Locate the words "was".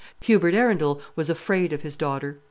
1.15-1.29